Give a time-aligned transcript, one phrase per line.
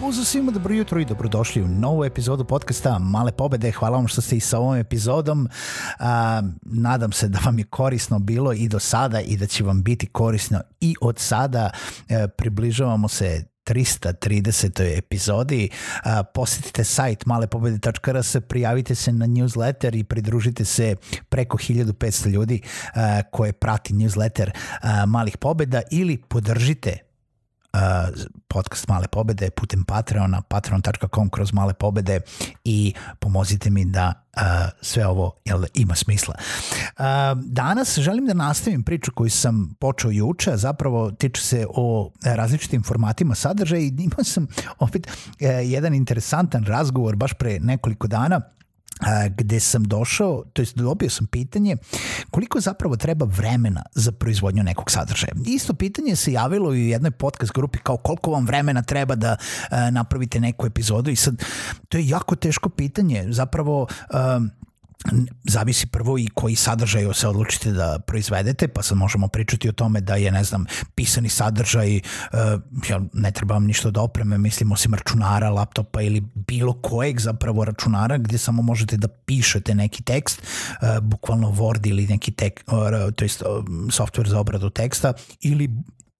[0.00, 3.70] Pozdrav svima, dobro jutro i dobrodošli u novu epizodu podcasta Male pobede.
[3.70, 5.48] Hvala vam što ste i sa ovom epizodom.
[5.98, 9.82] A, nadam se da vam je korisno bilo i do sada i da će vam
[9.82, 11.70] biti korisno i od sada.
[12.08, 14.98] E, približavamo se 330.
[14.98, 15.68] epizodi.
[16.04, 20.96] A, posetite sajt malepobede.rs, prijavite se na newsletter i pridružite se
[21.28, 22.60] preko 1500 ljudi
[22.94, 27.09] a, koje prati newsletter a, Malih pobeda ili podržite
[28.48, 32.20] podcast Male pobede putem Patreona, patreon.com kroz Male pobede
[32.64, 34.42] i pomozite mi da uh,
[34.80, 36.34] sve ovo jel, ima smisla.
[36.38, 37.04] Uh,
[37.44, 43.34] danas želim da nastavim priču koju sam počeo juče, zapravo tiče se o različitim formatima
[43.34, 44.46] sadržaja i imao sam
[44.78, 48.40] opet uh, jedan interesantan razgovor baš pre nekoliko dana
[49.36, 51.76] gde sam došao, to jest dobio sam pitanje
[52.30, 55.32] koliko zapravo treba vremena za proizvodnju nekog sadržaja.
[55.46, 59.36] Isto pitanje se javilo i u jednoj podcast grupi kao koliko vam vremena treba da
[59.92, 61.44] napravite neku epizodu i sad
[61.88, 63.26] to je jako teško pitanje.
[63.28, 63.86] Zapravo
[65.44, 70.00] zavisi prvo i koji sadržaj se odlučite da proizvedete, pa sad možemo pričati o tome
[70.00, 72.02] da je, ne znam, pisani sadržaj, uh,
[72.90, 77.64] ja ne treba vam ništa od opreme, mislim osim računara, laptopa ili bilo kojeg zapravo
[77.64, 83.12] računara gde samo možete da pišete neki tekst, uh, bukvalno Word ili neki tek, uh,
[83.16, 83.42] to jest
[83.88, 85.70] software za obradu teksta ili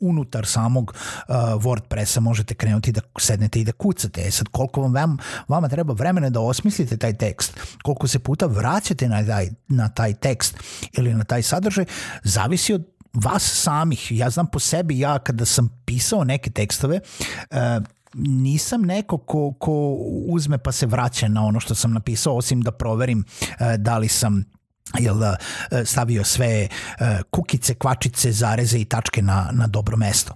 [0.00, 4.22] unutar samog uh, WordPressa možete krenuti da sednete i da kucate.
[4.26, 5.16] E sad, koliko vam, vam
[5.48, 10.14] vama treba vremena da osmislite taj tekst, koliko se puta vraćate na taj, na taj
[10.14, 10.56] tekst
[10.92, 11.84] ili na taj sadržaj,
[12.22, 14.12] zavisi od vas samih.
[14.12, 17.00] Ja znam po sebi, ja kada sam pisao neke tekstove,
[17.50, 17.56] uh,
[18.14, 19.96] nisam neko ko, ko
[20.28, 24.08] uzme pa se vraća na ono što sam napisao, osim da proverim uh, da li
[24.08, 24.44] sam
[24.98, 25.36] jel da,
[25.70, 26.68] e, stavio sve e,
[27.30, 30.34] kukice, kvačice, zareze i tačke na, na dobro mesto.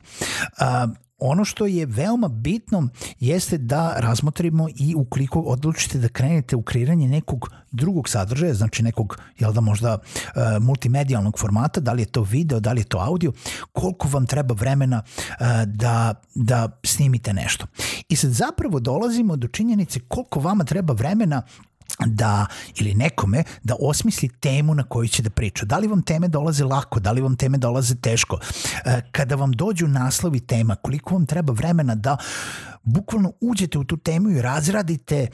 [1.18, 2.88] Ono što je veoma bitno
[3.20, 9.18] jeste da razmotrimo i ukoliko odlučite da krenete u kreiranje nekog drugog sadržaja, znači nekog,
[9.38, 12.98] jel da možda uh, multimedijalnog formata, da li je to video, da li je to
[12.98, 13.32] audio,
[13.72, 17.66] koliko vam treba vremena uh, da, da snimite nešto.
[18.08, 21.42] I sad zapravo dolazimo do činjenice koliko vama treba vremena
[22.06, 22.46] da
[22.76, 25.64] ili nekome da osmisli temu na koju će da priča.
[25.64, 28.38] Da li vam teme dolaze lako, da li vam teme dolaze teško.
[28.84, 32.16] E, kada vam dođu naslovi tema, koliko vam treba vremena da
[32.82, 35.28] bukvalno uđete u tu temu i razradite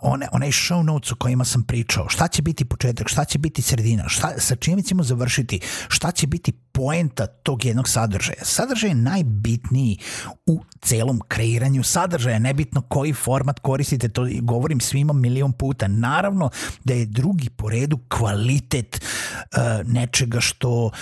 [0.00, 3.62] one, onaj show notes o kojima sam pričao, šta će biti početak, šta će biti
[3.62, 8.44] sredina, šta, sa čime ćemo završiti, šta će biti poenta tog jednog sadržaja.
[8.44, 9.98] Sadržaj je najbitniji
[10.46, 15.88] u celom kreiranju sadržaja, nebitno koji format koristite, to govorim svima milion puta.
[15.88, 16.50] Naravno
[16.84, 20.92] da je drugi po redu kvalitet uh, nečega što uh,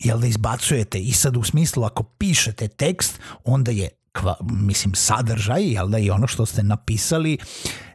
[0.00, 5.62] jel da izbacujete i sad u smislu ako pišete tekst, onda je kva, mislim sadržaj,
[5.62, 7.38] jel da i ono što ste napisali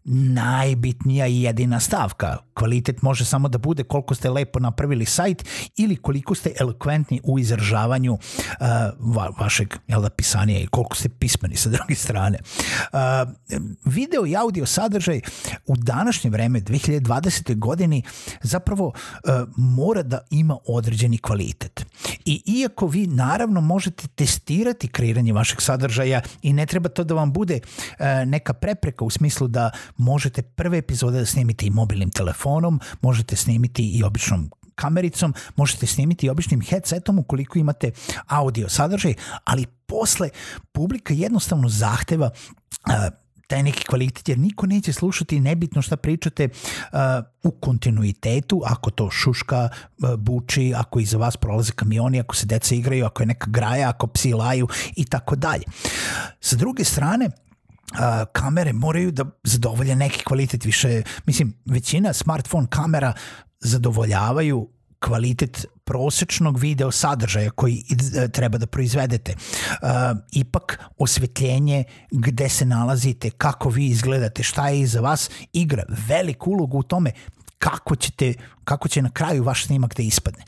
[0.06, 2.38] najbitnija i jedina stavka.
[2.54, 5.46] Kvalitet može samo da bude koliko ste lepo napravili sajt
[5.78, 8.20] ili koliko ste elokventni u izražavanju uh,
[9.00, 12.40] va, vašeg jel da, pisanja i koliko ste pismeni sa druge strane.
[12.94, 13.00] Uh,
[13.86, 15.22] video i audio sadržaj
[15.66, 17.56] u današnje vreme, 2020.
[17.56, 18.04] godini,
[18.42, 18.94] zapravo uh,
[19.58, 21.86] mora da ima određeni kvalitet.
[22.26, 27.34] I iako vi naravno možete testirati kreiranje vašeg sadržaja i ne treba to da vam
[27.34, 32.80] bude uh, neka prepreka u smislu da možete prve epizode da snimite i mobilnim telefonom,
[33.02, 37.92] možete snimiti i običnom kamericom, možete snimiti i običnim headsetom ukoliko imate
[38.28, 39.14] audio sadržaj,
[39.44, 40.30] ali posle
[40.72, 42.94] publika jednostavno zahteva uh,
[43.48, 47.00] taj neki kvalitet, jer niko neće slušati nebitno šta pričate uh,
[47.44, 52.76] u kontinuitetu, ako to šuška, uh, buči, ako iza vas prolaze kamioni, ako se deca
[52.76, 55.64] igraju, ako je neka graja, ako psi laju i tako dalje.
[56.40, 57.30] Sa druge strane,
[57.98, 63.14] a, kamere moraju da zadovolje neki kvalitet više, mislim, većina smartphone kamera
[63.60, 64.70] zadovoljavaju
[65.00, 67.84] kvalitet prosečnog video sadržaja koji
[68.16, 69.36] e, treba da proizvedete.
[70.32, 76.80] Ipak osvetljenje gde se nalazite, kako vi izgledate, šta je iza vas, igra veliku ulogu
[76.80, 77.12] u tome
[77.58, 78.34] kako, ćete,
[78.64, 80.44] kako će na kraju vaš snimak da ispadne.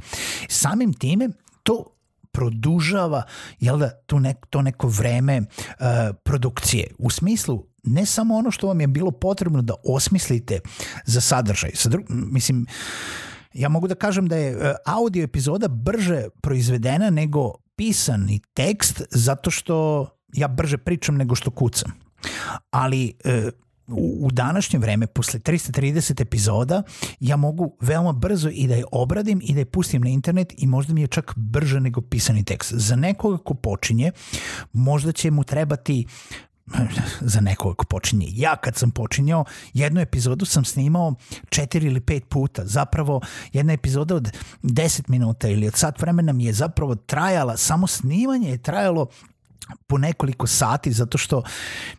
[0.49, 1.29] Samim time
[1.63, 1.85] to
[2.31, 3.23] produžava
[3.59, 5.45] jel da, to, ne, to neko vreme uh,
[6.23, 6.87] produkcije.
[6.99, 10.59] U smislu ne samo ono što vam je bilo potrebno da osmislite
[11.05, 11.71] za sadržaj.
[11.73, 12.65] Sa dru, mislim,
[13.53, 19.51] ja mogu da kažem da je uh, audio epizoda brže proizvedena nego pisani tekst zato
[19.51, 21.91] što ja brže pričam nego što kucam.
[22.71, 23.49] Ali uh,
[23.91, 26.83] u, u današnje vreme, posle 330 epizoda,
[27.19, 30.67] ja mogu veoma brzo i da je obradim i da je pustim na internet i
[30.67, 32.73] možda mi je čak brže nego pisani tekst.
[32.73, 34.11] Za nekoga ko počinje,
[34.73, 36.05] možda će mu trebati
[37.21, 38.27] za nekoga ko počinje.
[38.29, 41.15] Ja kad sam počinjao, jednu epizodu sam snimao
[41.49, 42.65] četiri ili pet puta.
[42.65, 43.21] Zapravo,
[43.53, 44.31] jedna epizoda od
[44.63, 49.07] 10 minuta ili od sat vremena mi je zapravo trajala, samo snimanje je trajalo
[49.87, 51.43] po nekoliko sati zato što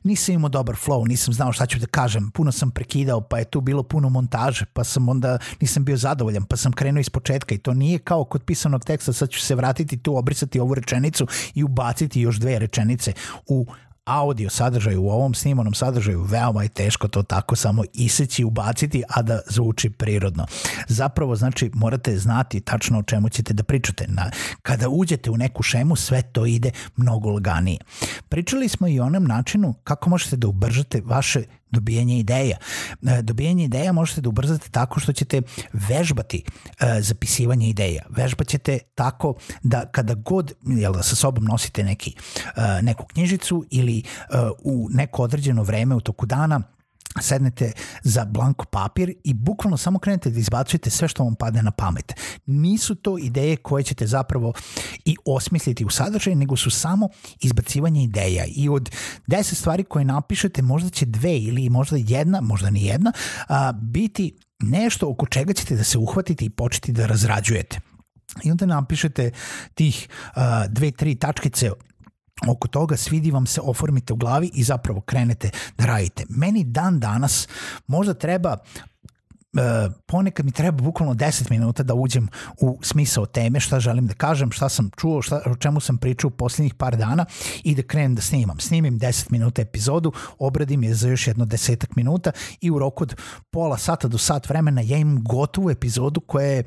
[0.03, 3.45] nisam imao dobar flow, nisam znao šta ću da kažem, puno sam prekidao pa je
[3.45, 7.55] tu bilo puno montaže pa sam onda nisam bio zadovoljan pa sam krenuo iz početka
[7.55, 11.27] i to nije kao kod pisanog teksta sad ću se vratiti tu, obrisati ovu rečenicu
[11.55, 13.13] i ubaciti još dve rečenice
[13.47, 13.67] u
[14.05, 19.23] audio sadržaju, u ovom snimanom sadržaju veoma je teško to tako samo iseći, ubaciti, a
[19.23, 20.47] da zvuči prirodno.
[20.89, 24.07] Zapravo, znači, morate znati tačno o čemu ćete da pričate.
[24.09, 24.31] Na,
[24.63, 27.79] kada uđete u neku šemu, sve to ide mnogo laganije.
[28.29, 32.57] Pričali smo i o onom načinu kako možete da ubržate vaše dobijanje ideja.
[33.03, 36.45] E, dobijanje ideja možete da ubrzate tako što ćete vežbati
[36.81, 38.03] e, zapisivanje ideja.
[38.09, 42.15] Vežbat ćete tako da kada god jel, sa sobom nosite neki,
[42.57, 43.92] e, neku knjižicu ili
[44.65, 46.63] u neko određeno vreme u toku dana
[47.21, 47.73] sednete
[48.03, 52.15] za blanko papir i bukvalno samo krenete da izbacujete sve što vam padne na pamet.
[52.47, 54.53] Nisu to ideje koje ćete zapravo
[55.05, 57.09] i osmisliti u sadržaju, nego su samo
[57.41, 58.91] izbacivanje ideja i od
[59.27, 63.13] deset stvari koje napišete možda će dve ili možda jedna, možda ni jedna,
[63.49, 67.81] a, biti nešto oko čega ćete da se uhvatite i početi da razrađujete.
[68.45, 69.31] I onda napišete
[69.75, 71.71] tih uh, dve, tri tačkice
[72.49, 76.25] oko toga svidi vam se, oformite u glavi i zapravo krenete da radite.
[76.29, 77.49] Meni dan danas
[77.87, 78.57] možda treba
[79.55, 82.29] Uh, ponekad mi treba bukvalno 10 minuta da uđem
[82.61, 86.29] u smisao teme, šta želim da kažem, šta sam čuo, šta, o čemu sam pričao
[86.29, 87.25] u poslednjih par dana
[87.65, 88.61] i da krenem da snimam.
[88.61, 92.31] Snimim 10 minuta epizodu, obradim je za još jedno desetak minuta
[92.61, 93.17] i u roku od
[93.51, 96.65] pola sata do sat vremena ja imam gotovu epizodu koja je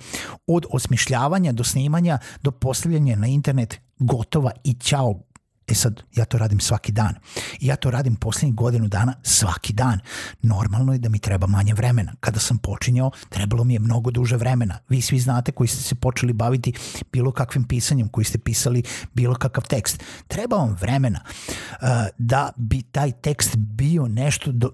[0.48, 5.20] od osmišljavanja do snimanja do postavljanja na internet gotova i ćao
[5.68, 7.16] E sad, ja to radim svaki dan.
[7.60, 10.00] I ja to radim poslednjih godinu dana svaki dan.
[10.42, 12.14] Normalno je da mi treba manje vremena.
[12.20, 14.80] Kada sam počinjao, trebalo mi je mnogo duže vremena.
[14.90, 16.74] Vi svi znate koji ste se počeli baviti
[17.12, 18.84] bilo kakvim pisanjem, koji ste pisali
[19.14, 20.04] bilo kakav tekst.
[20.28, 21.88] Treba vam vremena uh,
[22.18, 24.72] da bi taj tekst bio nešto do,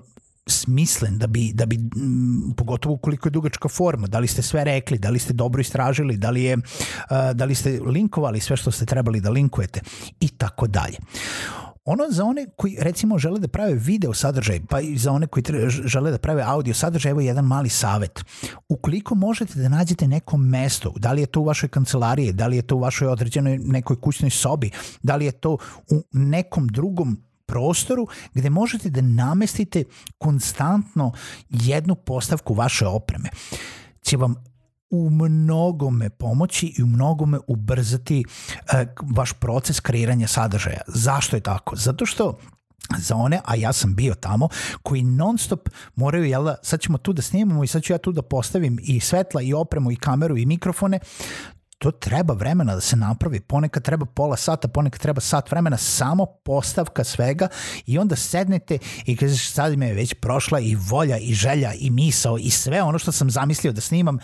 [0.49, 4.63] smislen da bi, da bi m, pogotovo koliko je dugačka forma, da li ste sve
[4.63, 6.57] rekli, da li ste dobro istražili, da li, je,
[7.33, 9.81] da li ste linkovali sve što ste trebali da linkujete
[10.19, 10.97] i tako dalje.
[11.85, 15.43] Ono za one koji recimo žele da prave video sadržaj, pa i za one koji
[15.69, 18.23] žele da prave audio sadržaj, evo jedan mali savet.
[18.69, 22.55] Ukoliko možete da nađete neko mesto, da li je to u vašoj kancelariji, da li
[22.55, 24.71] je to u vašoj određenoj nekoj kućnoj sobi,
[25.03, 25.57] da li je to
[25.89, 29.83] u nekom drugom prostoru gde možete da namestite
[30.17, 31.11] konstantno
[31.49, 33.29] jednu postavku vaše opreme
[34.01, 34.35] će vam
[34.89, 40.81] u mnogome pomoći i u mnogome ubrzati uh, vaš proces kreiranja sadržaja.
[40.87, 41.75] Zašto je tako?
[41.75, 42.37] Zato što
[42.97, 44.49] za one, a ja sam bio tamo,
[44.83, 47.97] koji non stop moraju, jel da, sad ćemo tu da snimamo i sad ću ja
[47.97, 50.99] tu da postavim i svetla i opremu i kameru i mikrofone,
[51.81, 56.25] to treba vremena da se napravi, ponekad treba pola sata, ponekad treba sat vremena, samo
[56.25, 57.47] postavka svega
[57.85, 61.89] i onda sednete i kažeš sad me je već prošla i volja i želja i
[61.89, 64.17] misao i sve ono što sam zamislio da snimam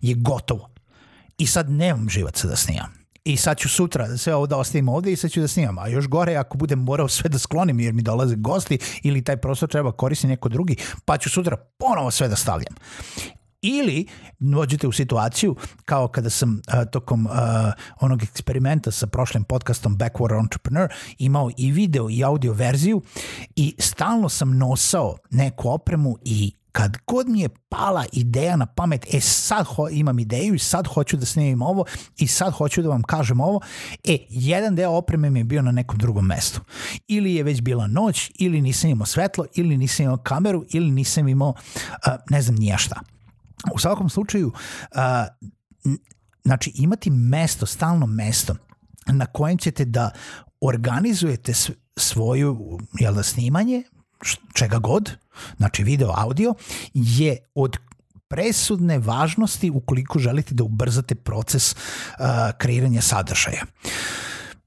[0.00, 0.70] je gotovo.
[1.38, 5.12] I sad nemam živaca da snimam i sad ću sutra sve ovo da ostavim ovde
[5.12, 5.78] i sad ću da snimam.
[5.78, 9.36] A još gore ako budem morao sve da sklonim jer mi dolaze gosti ili taj
[9.36, 12.74] prostor treba koristiti neko drugi, pa ću sutra ponovo sve da stavljam
[13.64, 14.06] ili
[14.38, 17.32] dođete u situaciju kao kada sam uh, tokom uh,
[18.00, 23.02] onog eksperimenta sa prošlim podcastom Backwater Entrepreneur imao i video i audio verziju
[23.56, 29.14] i stalno sam nosao neku opremu i kad god mi je pala ideja na pamet,
[29.14, 31.84] e sad ho, imam ideju i sad hoću da snimim ovo
[32.16, 33.60] i sad hoću da vam kažem ovo,
[34.04, 36.60] e, jedan deo opreme mi je bio na nekom drugom mestu.
[37.08, 41.28] Ili je već bila noć, ili nisam imao svetlo, ili nisam imao kameru, ili nisam
[41.28, 43.00] imao, uh, ne znam, nija šta.
[43.74, 45.00] U svakom slučaju, uh,
[46.44, 48.54] znači imati mesto, stalno mesto
[49.06, 50.10] na kojem ćete da
[50.60, 51.52] organizujete
[51.96, 53.82] svoju jel da, snimanje,
[54.54, 55.10] čega god,
[55.56, 56.54] znači video, audio,
[56.94, 57.76] je od
[58.28, 61.78] presudne važnosti ukoliko želite da ubrzate proces uh,
[62.58, 63.64] kreiranja sadržaja.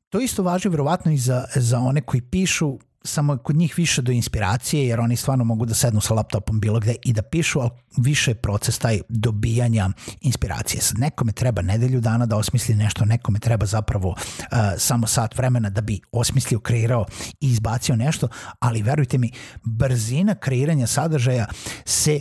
[0.09, 4.11] To isto važi verovatno i za, za one koji pišu samo kod njih više do
[4.11, 7.69] inspiracije, jer oni stvarno mogu da sednu sa laptopom bilo gde i da pišu, ali
[7.97, 9.89] više je proces taj dobijanja
[10.21, 10.81] inspiracije.
[10.81, 15.69] Sad nekome treba nedelju dana da osmisli nešto, nekome treba zapravo uh, samo sat vremena
[15.69, 17.05] da bi osmislio, kreirao
[17.41, 18.27] i izbacio nešto,
[18.59, 19.31] ali verujte mi,
[19.63, 21.47] brzina kreiranja sadržaja
[21.85, 22.19] se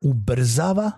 [0.00, 0.90] ubrzava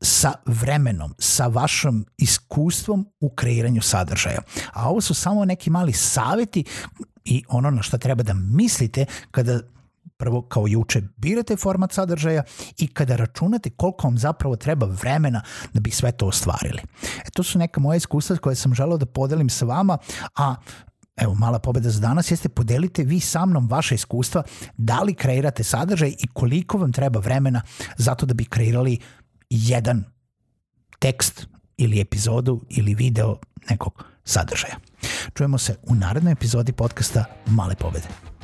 [0.00, 4.40] sa vremenom, sa vašim iskustvom u kreiranju sadržaja.
[4.72, 6.64] A ovo su samo neki mali saveti
[7.26, 9.60] i ono na što treba da mislite kada
[10.16, 12.42] prvo kao juče birate format sadržaja
[12.78, 15.42] i kada računate koliko vam zapravo treba vremena
[15.72, 16.82] da bi sve to ostvarili.
[17.26, 19.98] E, to su neka moja iskustva koje sam želeo da podelim sa vama,
[20.36, 20.54] a
[21.16, 24.42] evo mala pobeda za danas jeste podelite vi sa mnom vaše iskustva,
[24.76, 27.62] da li kreirate sadržaj i koliko vam treba vremena
[27.96, 28.98] zato da bi kreirali
[29.50, 30.04] jedan
[30.98, 33.36] tekst ili epizodu ili video
[33.70, 34.76] nekog sadržaja.
[35.34, 38.35] Čujemo se u narednoj epizodi podcasta Male pobede.